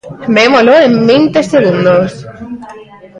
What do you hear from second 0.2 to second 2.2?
Vémolo en vinte segundos.